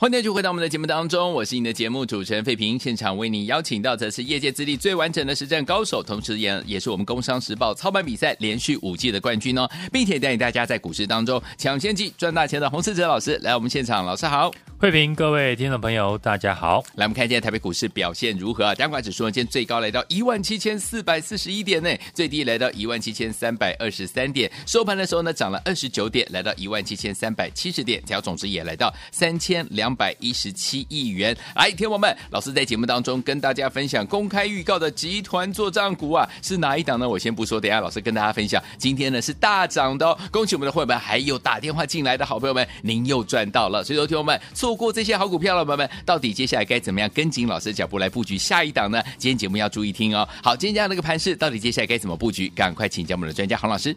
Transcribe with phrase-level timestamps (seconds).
[0.00, 2.78] 欢迎继续回到我们的节目当中，我是你的节目主持人费平。
[2.78, 14.52] 现场为你邀请到的是业界资历最完整的实战高手，同时也也是我们工商时报操盘比赛连续五季的冠军哦，并且带领大家在股市当中抢先机赚大钱的洪士哲老师来我们现场，老师好。
[14.80, 16.80] 慧平，各位听众朋友，大家好。
[16.94, 18.74] 来，我们看一下台北股市表现如何啊？
[18.76, 24.48] 单管指数呢，今天最高来到一万七千四百四十一点呢，最低来到一万七千三百二十三点。
[24.64, 31.36] 收盘的时候呢，涨了二十九点，来到一万七千三百七十点，成交总值也来到三千两百一十七亿元。
[31.54, 37.08] 来，天王们，老师在节目当中跟大家分享公开预告的集团作帐股啊，是哪一档呢？
[37.08, 38.62] 我先不说，等下老师跟大家分享。
[38.76, 43.82] 今天呢是大涨的哦，恭喜我们的会员，还有打电话进来的好朋友们，您又赚到了。
[43.84, 49.02] 所以说，天王们错过这些好股票了，朋友们，到底接下来该怎么样跟紧老师的脚步来布局下一档呢？
[49.16, 50.28] 今天节目要注意听哦。
[50.42, 52.48] 好，今天这样的一个盘势，到底接下来该怎么布局？
[52.54, 53.94] 赶快请教我们的专家黄老师。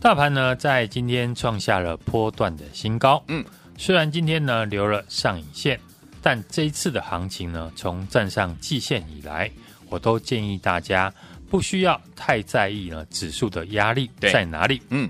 [0.00, 3.22] 大盘呢，在今天创下了波段的新高。
[3.28, 3.44] 嗯，
[3.80, 5.78] 虽然今天呢留了上影线，
[6.20, 9.48] 但这一次的行情呢，从站上季线以来，
[9.88, 11.14] 我都建议大家
[11.48, 14.82] 不需要太在意呢指数的压力在哪里。
[14.90, 15.08] 嗯，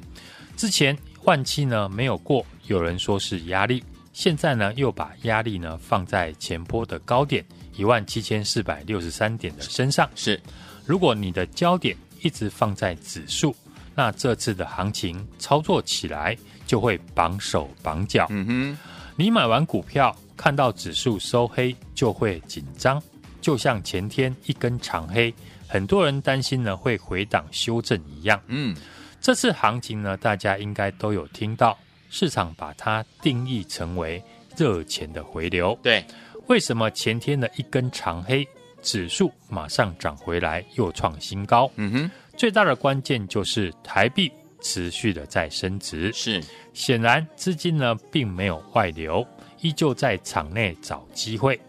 [0.54, 3.82] 之前换期呢没有过，有人说是压力。
[4.12, 7.42] 现在呢，又把压力呢放在前波的高点
[7.74, 10.08] 一万七千四百六十三点的身上。
[10.14, 10.38] 是，
[10.84, 13.56] 如果你的焦点一直放在指数，
[13.94, 16.36] 那这次的行情操作起来
[16.68, 18.26] 就会绑手绑脚。
[18.28, 18.78] 嗯哼，
[19.16, 23.02] 你买完股票看到指数收黑就会紧张，
[23.40, 25.34] 就像前天一根长黑，
[25.66, 28.40] 很多人担心呢会回档修正一样。
[28.46, 28.76] 嗯，
[29.20, 31.76] 这次行情呢，大家应该都有听到。
[32.10, 34.22] 市场把它定义成为
[34.56, 35.78] 热钱的回流。
[35.82, 36.02] 对，
[36.46, 38.46] 为什么前天的一根长黑，
[38.80, 41.70] 指数马上涨回来，又创新高？
[41.76, 46.12] 嗯哼，最大的关键就是台币持续的在升值。
[46.12, 46.42] 是，
[46.72, 49.26] 显然资金呢并没有外流，
[49.60, 51.60] 依旧在场内找机会。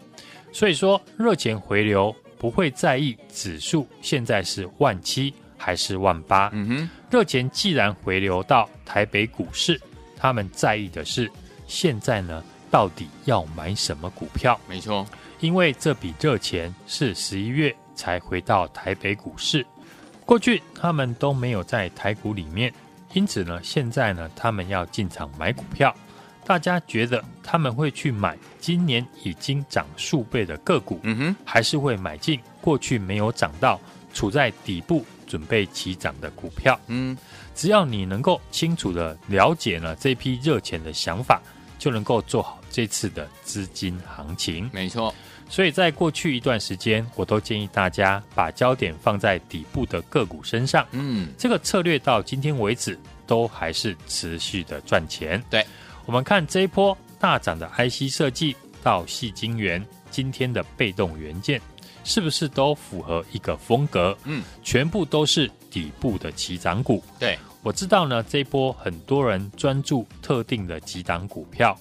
[0.51, 6.49] 所以说，热钱回流不会在意指数现在是万七还是万八。
[6.53, 9.79] 嗯哼，热钱既然回流到台北股市。
[10.21, 11.31] 他们在意的是
[11.65, 14.59] 现在呢，到底要买什么股票？
[14.67, 15.07] 没错，
[15.39, 19.65] 因为这笔热钱是十一月才回到台北股市，
[20.29, 22.71] 过去他们都没有在台股里面，
[23.13, 25.91] 因此呢，现在呢，他们要进场买股票。
[26.45, 33.81] 大家觉得他们会去买今年已经涨数倍的个股，嗯哼，还是会买进过去没有涨到、
[34.13, 36.79] 处在底部准备起涨的股票？
[36.85, 37.17] 嗯。
[37.55, 41.41] 只要你能够清楚的了解呢这批热钱的想法，
[41.79, 44.69] 就能够做好这次的资金行情。
[44.73, 45.13] 没错，
[45.49, 50.85] 所以在过去一段时间，我都建议大家把焦点放在底部的个股身上。
[50.91, 55.43] 嗯，这个策略到今天为止都还是持续的赚钱。
[55.49, 55.65] 对，
[56.05, 61.61] 我们看这一波大涨的 IC 设计到细晶圆，今天的被动元件。
[62.05, 64.17] 是不是都符合一个风格？
[64.23, 67.03] 嗯，全部都是底部的起涨股。
[67.19, 71.77] 对，我知道呢，这一波很多人专注特定的几档股票，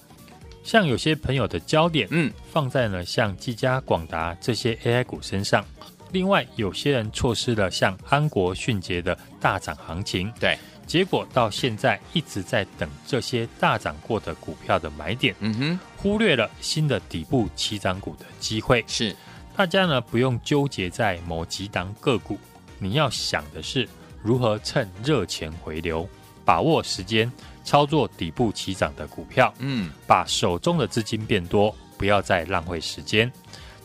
[0.63, 5.65] 像有些朋友的焦点，嗯，放在了像技嘉、广达这些 AI 股身上。
[6.11, 10.31] 另外，有些人错失了像安国、迅捷的大涨行情。
[10.39, 15.35] 对，结果到现在一直在等这些大涨过的股票的买点。
[15.39, 18.83] 嗯哼，忽略了新的底部起涨股的机会。
[18.87, 19.15] 是。
[19.55, 22.39] 大家呢不用纠结在某几档个股，
[22.77, 23.85] 你要想的是
[24.23, 26.07] 如何趁热钱回流，
[26.45, 27.29] 把握时间
[27.69, 29.53] 操作底部起涨的股票。
[29.59, 33.31] 嗯，把手中的资金变多，不要再浪费时间。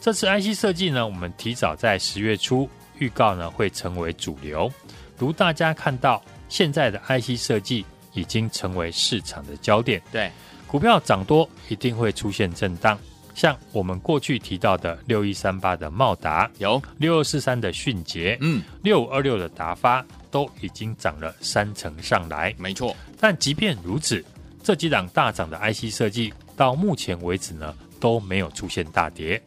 [0.01, 2.67] 这次 IC 设计呢，我们提早在十月初
[2.99, 4.73] 预告呢会成为主流。
[5.19, 7.85] 如大家看到，现在的 IC 设计
[8.15, 10.01] 已经成为市场的焦点。
[10.11, 10.31] 对，
[10.67, 12.99] 股票涨多一定会出现震荡。
[13.35, 20.03] 像我们过去提到的六一三八的茂达，有六二四三的迅捷，嗯，六五二六的达发，
[20.35, 22.53] 都已经涨了三成上来。
[22.59, 24.25] 没错，但即便如此，
[24.65, 29.41] 这几档大涨的 IC 设计到目前为止呢都没有出现大跌，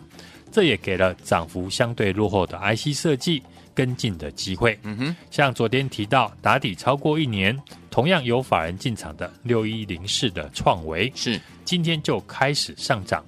[0.49, 3.43] 这也给了涨幅相对落后的 IC 设计
[3.75, 4.79] 跟进的机会。
[4.83, 13.25] 嗯哼，像昨天提到打底超过一年，同样有法人进场的六一零四的创维，是今天就开始上涨。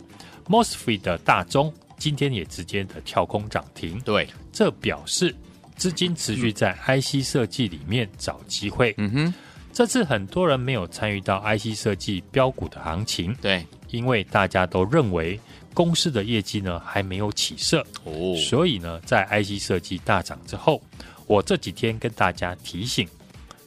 [0.47, 5.35] Mosfet 的大中今天也直接的跳空涨停，对，这表示
[5.79, 8.93] 资金持续在 IC 设计里面找机会。
[8.97, 9.33] 嗯哼，
[9.73, 15.39] 这次很多人没有参与到 IC 设计标股的行情，对，因为大家都认为
[15.73, 20.81] 公司的业绩呢还没有起色，哦，所以呢，在 IC 设计大涨之后，
[21.25, 23.07] 我这几天跟大家提醒，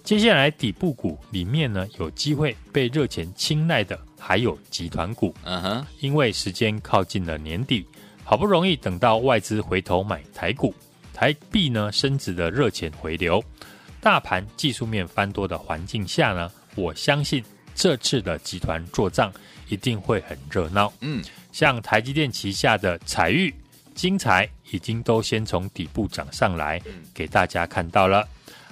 [0.05, 3.99] 接下来底部股里面呢有机会被热钱青睐的。
[4.25, 5.35] 还有集团股。
[5.43, 7.85] 嗯哼，因为时间靠近了年底，
[8.23, 10.73] 好不容易等到外资回头买台股，
[11.23, 13.41] 台币呢升值的热钱回流，
[14.01, 17.41] 大盘技术面翻多的环境下呢，我相信
[17.77, 19.33] 这次的集团做账
[19.69, 20.93] 一定会很热闹。
[20.99, 21.23] 嗯，
[21.53, 23.55] 像台积电旗下的彩玉、
[23.95, 26.83] 金材已经都先从底部涨上来，
[27.15, 28.29] 给大家看到了。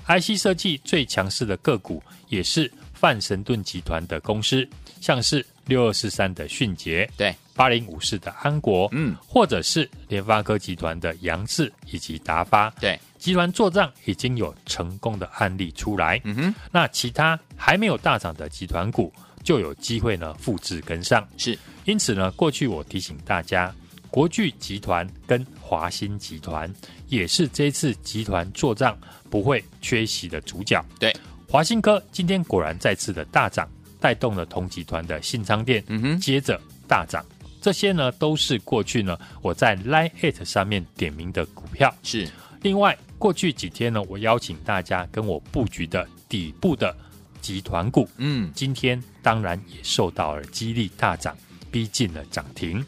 [0.09, 4.69] IC 设计最强势的个股也是泛神盾集团的公司，
[5.01, 16.21] 像是六二四三的迅捷，对，八零五四的安国，嗯，或者是联发科集团的杨志以及达发，对，集团做账已经有成功的案例出来。
[16.25, 19.13] 嗯哼，那其他还没有大涨的集团股
[19.45, 21.25] 就有机会呢复制跟上。
[21.37, 23.73] 是，因此呢，过去我提醒大家，
[24.11, 26.69] 国巨集团跟华新集团
[27.07, 28.99] 也是这次集团做账
[29.31, 30.85] 不会缺席的主角。
[30.99, 31.15] 对，
[31.49, 33.71] 华新科今天果然再次的大涨，
[34.01, 37.25] 带动了同集团的信昌店，嗯哼，接着大涨。
[37.61, 41.95] 这些呢都是过去呢我在 Line@ It 上面点名的股票。
[42.03, 42.27] 是，
[42.63, 46.97] 另外过去几天呢，我邀请大家跟我布局的底部的
[47.43, 51.37] 集团股，嗯，今天当然也受到了激励大涨，
[51.71, 52.83] 逼近了涨停。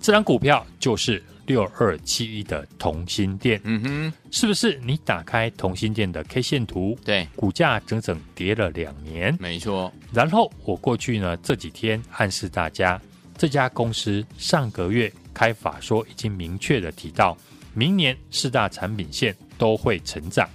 [0.00, 4.78] 这张股票就是六二七一的同心店，嗯哼，是不是？
[4.84, 9.90] 你打开同心店的 K 线图，对，股价整整跌了两年，没错。
[10.12, 13.00] 然后我过去呢这几天暗示大家，
[13.38, 17.36] 这家公司上个月开法说已经明确的提到，
[17.72, 20.48] 明年四大产品线都会成长。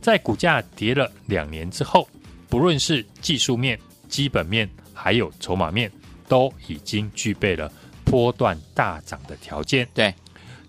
[0.00, 2.08] 在股价跌了两年之后，
[2.48, 3.78] 不论是技术面、
[4.08, 5.88] 基本面，还有筹码面，
[6.26, 7.72] 都已经具备了。
[8.04, 10.12] 波段大涨的条件，对，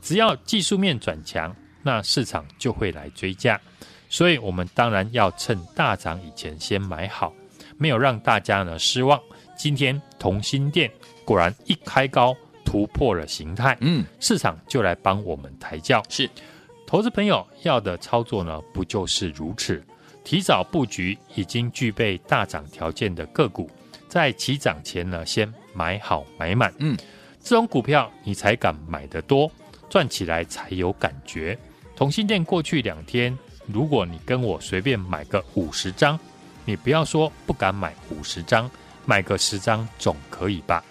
[0.03, 3.59] 只要技术面转强，那市场就会来追价，
[4.09, 7.33] 所以我们当然要趁大涨以前先买好，
[7.77, 9.17] 没有让大家呢失望。
[9.57, 10.91] 今天同心店
[11.23, 12.35] 果然一开高
[12.65, 16.03] 突破了形态，嗯，市场就来帮我们抬轿。
[16.09, 16.29] 是，
[16.85, 19.81] 投资朋友要的操作呢，不就是如此？
[20.25, 23.69] 提早布局已经具备大涨条件的个股，
[24.09, 26.97] 在起涨前呢，先买好买满，嗯。
[27.45, 29.51] 这种股票你才敢买得多，
[29.94, 31.56] 赚起来才有感觉。
[31.95, 33.38] 同心电过去两天，
[33.68, 36.19] 如果你跟我随便买个五十张，
[36.66, 38.68] 你不要说不敢买五十张，
[39.06, 40.84] 买个十张总可以吧？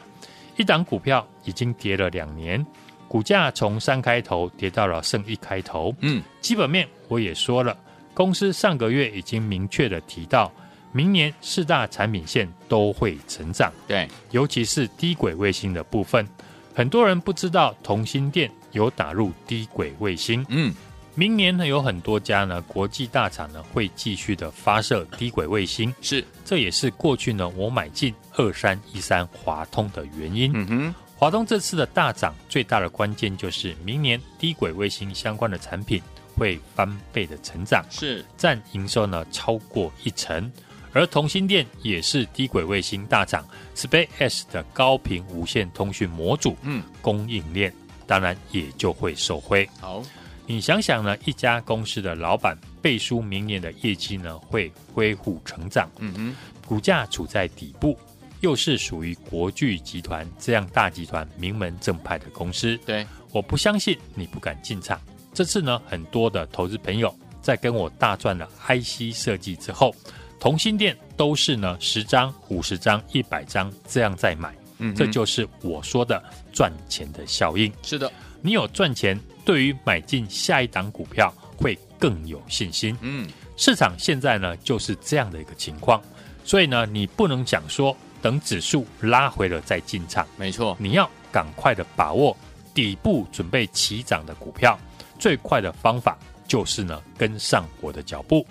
[0.57, 2.65] 一档股票已经跌了两年，
[3.09, 5.93] 股价从三开头跌到了剩一开头。
[5.99, 7.77] 嗯，基本面我也说了，
[8.15, 10.49] 公司上个月已经明确的提到。
[10.93, 16.25] 明年四大产品线都会成长，对，尤其是低轨卫星的部分，
[16.73, 20.45] 很多人不知道同心电有打入低轨卫星。
[20.49, 20.75] 嗯，
[21.15, 30.51] 明年呢有很多家呢国际大厂呢会继续的发射低轨卫星，是，这也是过去呢我买进二三一三华通的原因。
[30.55, 36.03] 嗯哼，华通这次的大涨最大的关键就是明年低轨卫星相关的产品
[36.37, 38.25] 会翻倍的成长，是。
[38.37, 40.51] 占营收呢超过一成。
[40.95, 43.43] 而同心电也是低轨卫星大涨
[43.75, 47.73] ，SpaceX 的高频无线通讯模组，嗯，供应链
[48.07, 49.69] 当然也就会受惠。
[49.81, 50.03] 好，
[50.47, 57.99] 你想想呢，一家公司的老板背书明年的业绩呢会恢复成长，嗯哼，股价处在底部，
[58.41, 65.01] 又是属于国巨集团这样大集团名门正派的公司，对，我不相信你不敢进场。
[65.32, 69.94] 这次呢，很多的投资朋友在跟我大赚了 IC 设计之后。
[70.39, 76.22] 同心店都是呢，十张、五十张、一百张这样在买，嗯，这就是我说的
[76.53, 77.72] 赚钱的效应。
[77.82, 82.96] 是的，你有赚钱，对于买进下一档股票会更有信心。
[83.01, 86.03] 嗯，市场现在呢就是这样的一个情况，
[86.44, 92.36] 所以呢，你不能讲说等指数拉回了再进场，没错，你要赶快的把握
[92.74, 94.79] 底部准备起涨的股票，
[95.19, 98.44] 最快的方法就是呢跟上我的脚步。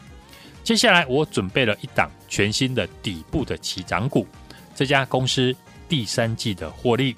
[0.64, 4.28] 接下来我准备了一档全新的底部的起涨股，
[4.76, 5.54] 这家公司
[5.92, 7.14] 第三季的获利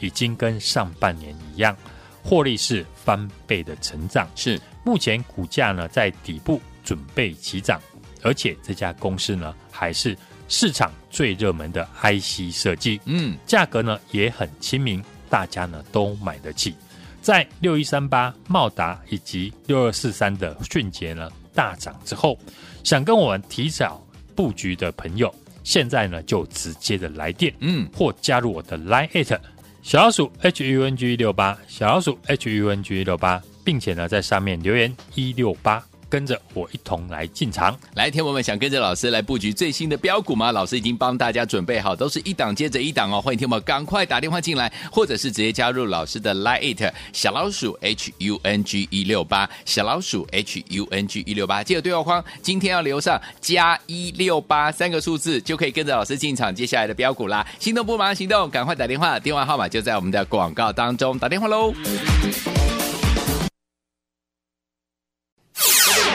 [0.00, 1.76] 已经跟上半年一样，
[2.22, 4.26] 获利是翻倍的成长。
[4.34, 7.78] 是目前股价呢在底部准备起涨，
[8.22, 10.16] 而且这家公司呢还是
[10.48, 16.74] 市场最热门的 IC 设计，嗯，价格呢也很亲民，大家呢都买得起。
[17.20, 22.38] 在六一三八茂达以及六二四三的迅捷呢大涨之后。
[22.82, 24.02] 想跟我们提早
[24.34, 29.38] 布局的朋友，现在呢就直接的来电，嗯，或加入我的 Line@
[29.82, 35.84] 小老鼠 H U N G 六八，小老鼠 H U N G 六八，并且呢在上面留言一六八。
[36.14, 37.76] 跟着我一同来进场。
[37.96, 40.52] 来，天友们想跟着老师来布局最新的标股吗？
[40.52, 43.20] 老师已经帮大家准备好，都是一档接着一档哦。
[43.20, 57.44] 欢迎天友们赶快打电话进来，或者是直接加入老师的 Line 小老鼠 H U N G 一六八小老鼠 H U N G 一六八，记得对话框今天要留上加一六八三个数字，就可以跟着老师进场接下来的标股啦。
[57.58, 61.74] 心动不马上行动，赶快打电话，电话号码就在我们的广告当中，打电话喽。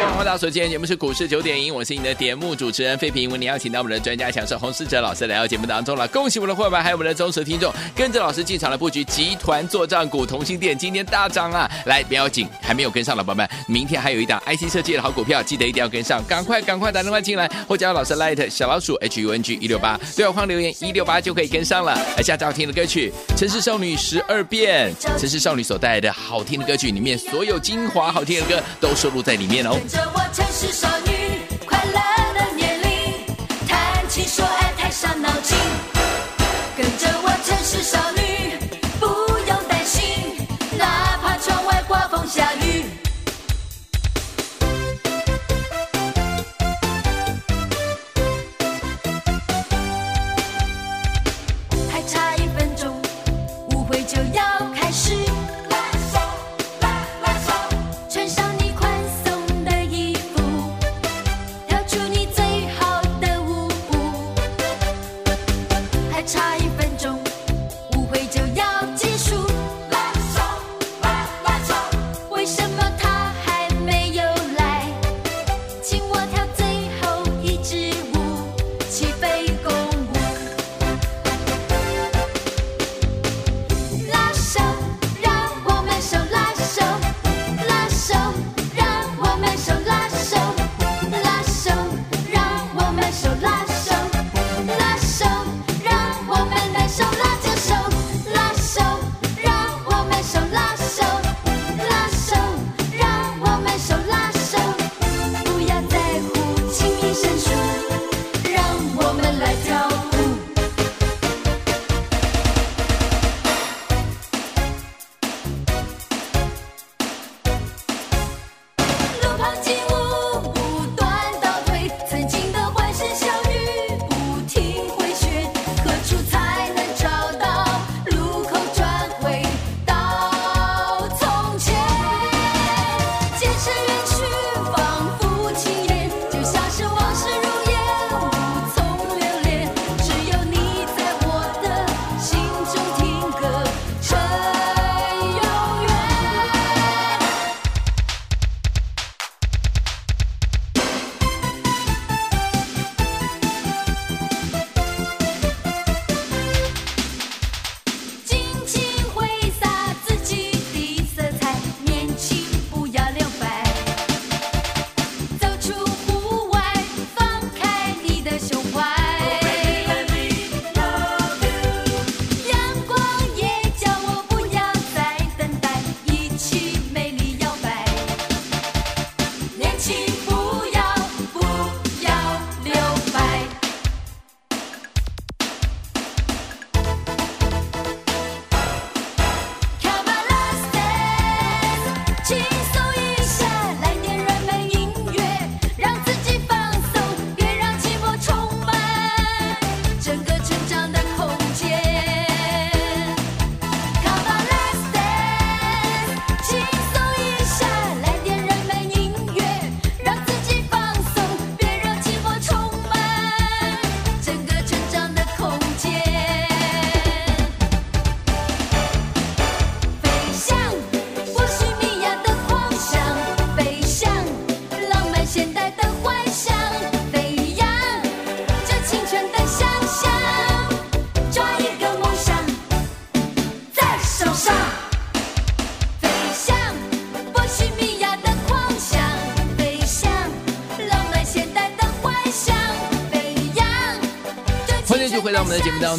[0.02, 3.30] 欢迎大家收听节目是股市九点赢，我是你的节目主持人费平。
[3.30, 11.70] 为你邀请到我们的专家强势洪士哲老师来到节目当中了，恭喜我们的伙伴还有我们的忠实听众，跟着老师进场的布局集团作战股同心店今天大涨啊！
[11.86, 21.96] 来，不要紧，还没有跟上的伙伴们，明天还有一档 IC 设计的好股票，记得一定要跟上，赶快赶快打电话进来，或加老师 Light 小老鼠 H U N G 一六八对话框留言一六八就可以跟上了。
[22.16, 29.78] 来，下张好听的歌曲《城市少女十二变》，城市少女所带来的好听的歌曲里面，所有精华好听的歌都收录在里面哦。
[29.98, 31.94] 我城市少女，快乐
[32.40, 33.26] 的年龄，
[33.68, 35.99] 谈情说爱，太伤脑筋。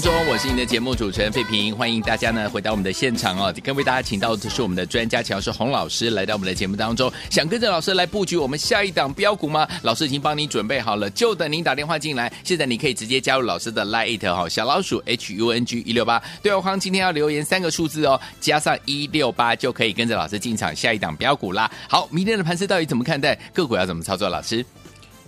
[0.00, 3.54] 中，我是你的节目主持人费平，欢迎大家呢回到我们的现场哦。
[3.62, 9.68] 跟为大家请到的是我们的专家强势洪老师来到我们的节目当中，想跟着老师来布局我们下一档标股吗？
[9.82, 12.32] 老师已经帮你准备好了，就等您打电话进来。
[12.44, 21.70] 现在你可以直接加入老师的 Lite 哈，小老鼠 H U N G 一六八，对话框今天要留言三个数字哦，加上一六八就可以跟着老师进场下一档标股啦。
[21.88, 23.34] 好，明天的盘势到底怎么看待？
[23.52, 24.28] 个股要怎么操作？
[24.28, 24.64] 老师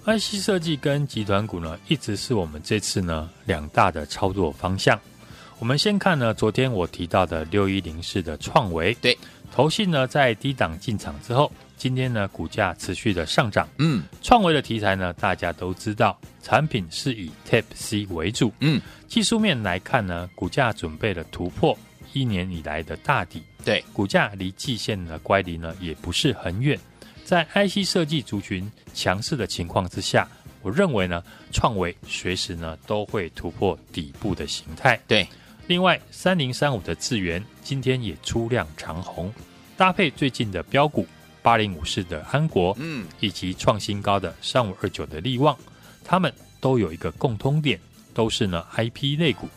[0.04, 4.98] ？IC 设计跟集团股呢，一直是我们这次呢两大的操作方向。
[5.58, 9.16] 我们先看呢，昨天我提到的六一零四的创维，对，
[9.52, 13.68] 投信呢在低档进场之后，今天呢股价持续的上涨。
[13.78, 18.52] 嗯，创维的题材呢，大家都知道，产品是以 Type C 为主。
[18.58, 21.78] 嗯，技术面来看呢，股价准备了突破
[22.12, 23.40] 一年以来的大底。
[23.64, 26.76] 对，股价离季线的乖离呢，也不是很远。
[27.32, 30.28] 在 IC 设计族群强势的情况之下，
[30.60, 35.00] 我认为呢，创维随时呢都会突破底部的形态。
[35.08, 35.26] 对，
[35.66, 39.32] 另外三零三五的智源今天也出量长红，
[39.78, 41.06] 搭配最近的标股
[41.40, 45.56] 八零五四的安国，嗯，以及创新高的三五二九的力旺，
[46.04, 47.80] 他们都有一个共通点，
[48.12, 49.48] 都是呢 IP 类股。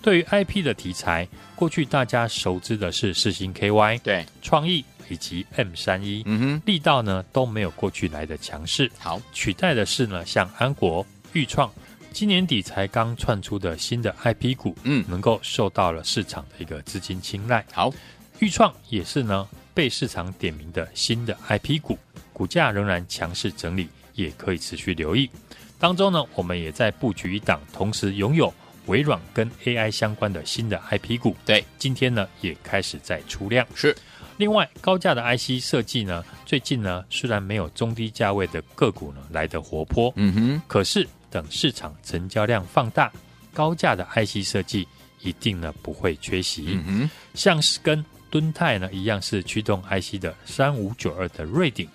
[0.00, 4.82] 对于 IP 的题材，过去大家熟知的是四星 KY，对，创意。
[5.08, 8.90] 以及 M 三一，嗯哼，力道呢都没有过去来的强势。
[8.98, 11.70] 好，取代的是呢，像安国、钰创，
[12.12, 17.64] 今年底才刚窜出的新的 IP 股，嗯，能够受到了市场的一个资金青睐。
[17.72, 17.92] 好，
[18.38, 21.98] 钰创也是呢被市场点名的新的 IP 股，
[22.32, 25.30] 股价仍然强势整理，也可以持续留意。
[25.78, 28.52] 当中呢，我们也在布局一档，同时拥有
[28.86, 31.36] 微软跟 AI 相关的新的 IP 股。
[31.46, 33.64] 对，今天呢也开始在出量。
[33.74, 33.96] 是。
[34.38, 43.12] 另外，高价的 IC 设计呢，最近呢虽然没有中低价位的个股呢来得活泼，嗯哼，可是等市场成交量放大，
[43.52, 44.86] 高价的 IC 设计
[45.20, 46.66] 一定呢不会缺席。
[46.68, 51.88] 嗯哼，像是跟敦泰呢一样是驱动 IC 的三五九二的瑞鼎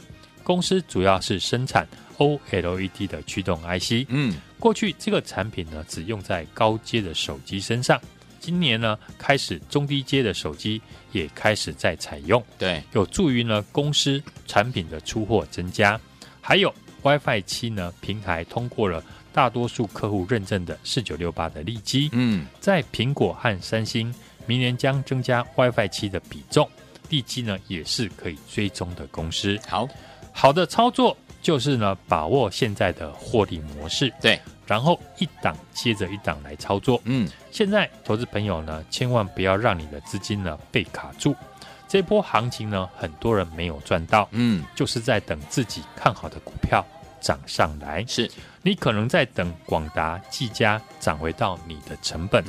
[0.44, 4.06] 公司，主要是生产 OLED 的驱动 IC。
[4.10, 7.98] 嗯，过去这个产品呢只用在高阶的手机身上。
[8.44, 10.82] 今年呢，开始中低阶的手机
[11.14, 15.98] 也开始在采用，对，有助于呢公司产品的出货增加。
[16.42, 16.70] 还有
[17.04, 24.14] WiFi 七呢平台通过了大多数客户认证的四九六八的利基，嗯，在苹果和三星
[24.46, 26.70] 明年将增加 WiFi 七的比重，
[27.08, 29.58] 利基呢也是可以追踪的公司。
[29.70, 29.88] 好，
[30.34, 34.38] 好的操作就是呢把握现在的获利模式，对。
[34.66, 37.02] 然后一档接着一档来操作。
[37.06, 41.36] 嗯，现在投资朋友呢，千万不要让你的资金呢被卡住。
[41.88, 44.28] 这波行情呢，很多人没有赚到。
[44.32, 46.84] 嗯，就是在等自己看好的股票
[47.22, 48.04] 涨上来。
[48.08, 48.32] 是
[48.64, 52.44] 你可能在等广达、技嘉涨回到你的成本。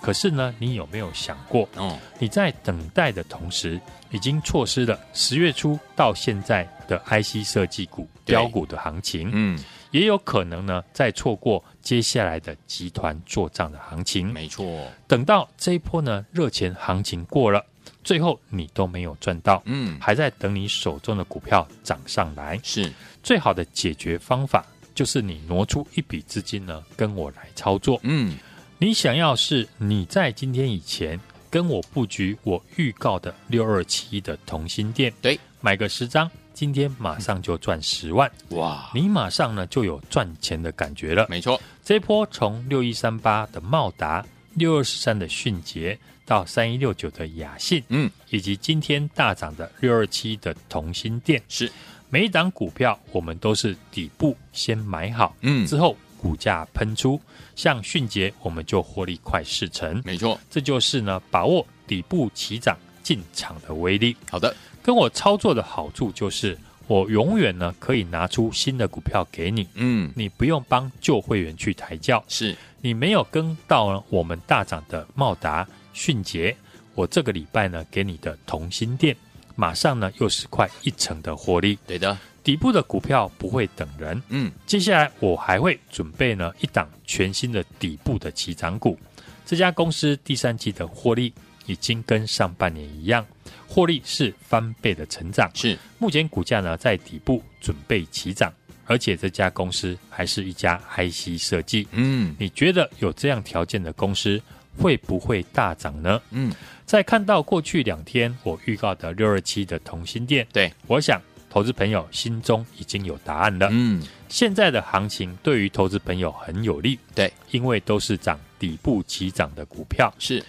[0.00, 1.68] 可是呢，你有没有想过？
[1.76, 9.30] 哦，你在等待的同时，已经错失了十月初到现在的 IC 设计股标股的行情。
[9.32, 9.62] 嗯。
[9.90, 14.32] 也有可能呢，再错过接下来的集团做账的行情。
[14.32, 17.64] 没错，等到这一波呢热钱行情过了，
[18.04, 22.58] 最后你都没有赚到，嗯，还在等你手中的股票涨上来。
[22.62, 27.98] 是最好的解决方法，就是你挪出一笔资金呢，跟我来操作。
[28.02, 28.36] 嗯，
[28.78, 31.18] 你想要是你在今天以前
[31.50, 36.30] 跟我布局我预告的六二七一的同心店，对，买个十张。
[36.52, 38.90] 今天马上就赚十万哇！
[38.94, 41.26] 你马上呢就有赚钱的感觉了。
[41.30, 51.70] 没错，这一波从六一三八的茂达、六二四三的迅捷到三一六九的雅信，嗯，以及今天大涨的六二七的同心电，是
[52.10, 57.18] 每一档股票我们都是底部先买好，嗯，之后股价喷出，
[57.56, 64.14] 像迅捷我们就获利快四成，没错，这就是呢把握底部起涨进场的威力。
[64.30, 64.54] 好的。
[64.82, 72.56] 跟我操作的好处就是，我永远呢可以拿出新的股票给你，嗯，你不用帮旧会员去抬轿，是。
[72.82, 76.56] 你没有跟到呢我们大涨的茂达、迅捷，
[76.94, 79.14] 我这个礼拜呢给你的同心店，
[79.54, 81.78] 马上呢又是快一成的获利。
[81.86, 88.98] 对的，底部的股票不会等人，嗯，接下来我还会准备呢一档全新的底部的起涨股，
[89.44, 91.30] 这家公司第三季的获利
[91.66, 93.26] 已经跟上半年一样。
[93.66, 98.52] 获利是翻倍的成长，是目前股价呢在底部准备起涨，
[98.84, 101.86] 而且这家公司还是一家 IC 设计。
[101.92, 104.42] 嗯，你觉得有这样条件的公司
[104.76, 106.20] 会不会大涨呢？
[106.30, 106.52] 嗯，
[106.84, 113.68] 在看到过去两天我预告的六二七的同心店，对，我想投资朋友心中已经有答案了。
[113.70, 120.44] 嗯，现在的行情对于投资朋友很有利，对，因为都是涨底部起涨的股票，是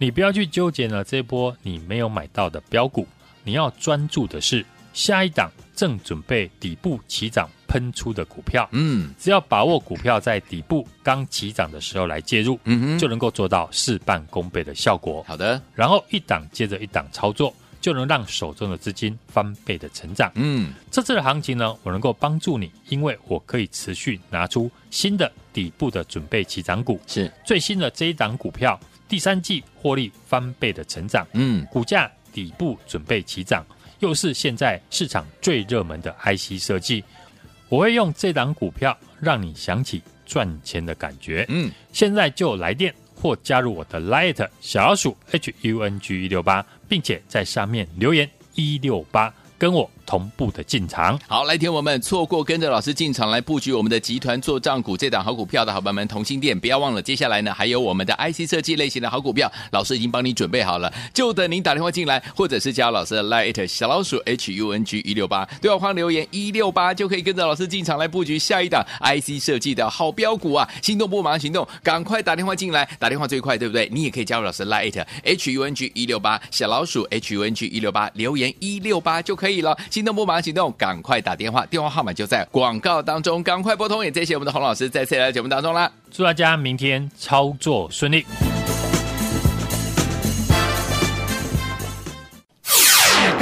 [0.00, 3.06] 你不要去纠结了这波你没有买到的标股，
[3.42, 8.68] 你要专注的是下一档正准备底部起涨喷出的股票。
[8.70, 15.24] 嗯只要把握股票在底部刚起涨的时候来介入，嗯哼，就能够做到事半功倍的效果。
[15.26, 20.30] 好的，然后一档接着一档操作，就能让手中的资金翻倍的成长。
[20.36, 27.00] 嗯这次的行情呢，我能够帮助你，因为我可以持续拿出新的底部的准备起涨股。
[27.08, 33.64] 是最新的这一档股票，第三季获利翻倍的成长，嗯股价底部准备起涨，
[34.00, 37.02] 又是现在市场最热门的 IC 设计。
[37.68, 41.44] 我会用这档股票让你想起赚钱的感觉。
[41.48, 51.20] 嗯，现在就来电或加入我的 Light 小老鼠 H U N G 一六八，并且在上面留言一六八，跟我同步的进场。
[51.28, 70.66] 好，来听我们错过跟着老师进场来布局我们的集团做账股这档好股票的好朋友们，同心店不要忘了，接下来呢还有我们的 IC 设计类型的好股票，老师已经帮你准备好了，就等您打电话进来，或者是加老师的 Light 小老鼠 H U N G 一六八，对话框留言一六八就可以跟着老师进场来布局下一档 IC 设计的好标股啊！
[70.82, 73.86] 心动不马上行动，赶快打电话进来，打电话最快，对不对？
[73.92, 79.76] 你也可以加入老师 Light H U N G 一六八小老鼠 H U N G 一六八留言一六八就可以了。
[79.98, 84.04] 心动不马上行动，赶快打电话，电话号码就在广告当中，赶快拨通。
[84.04, 85.90] 也谢谢我们的洪老师再次来到节目当中啦。
[86.08, 88.24] 祝大家明天操作顺利。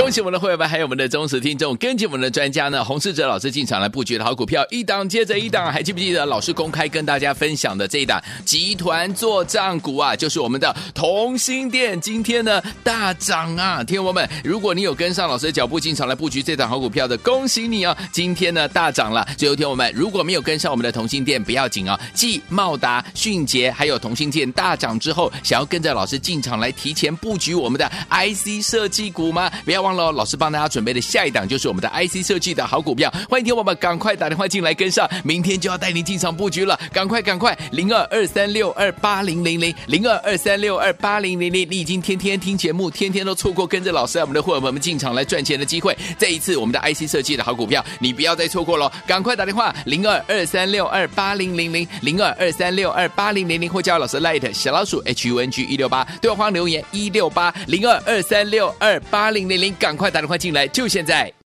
[0.06, 13.82] 恭喜我们的会员们，还有我们的忠实听众，跟紧我们的专家呢，洪世哲老师进场来布局的好股票，一档接着一档，还记不记得老师公开跟大家分享的这一档集团做账股啊，就是我们的同心店，今天呢大涨啊！
[13.82, 19.26] 听我们，如果你有跟上老师的脚步进场来布局这档好股票的，恭喜你哦，今天呢大涨了。
[19.36, 29.50] 最后听我们，如果没有跟上我们的同心店，不要紧哦，继茂达、迅捷还有同心店大涨之后，想要跟着老师进场来提前布局我们的 IC 设计股吗？
[29.64, 61.32] 不要忘哦，老师帮大家准备的下一档就是我们的 IC 设计的好股票，欢迎听我们赶快打电话进来跟上，明天就要带您进场布局了，赶快赶快，零二二三六二八零零零零二二三六二八零零零，你已经天天听节目，天天都错过跟着老师我们的伙伴们进场来赚钱的机会，这一次我们的 IC 设计的好股票，你不要再错过了，赶快打电话零二二三六二八零零零零二二三六二八零零零，或加老师 Light 小老鼠 H U N G 一六八，对话框留言一六八零二二三六二八零零零，赶快打电话进来，就现在。